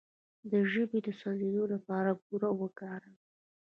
د 0.51 0.53
ژبې 0.71 0.99
د 1.03 1.09
سوځیدو 1.19 1.63
لپاره 1.73 2.09
بوره 2.23 2.49
وکاروئ 2.61 3.17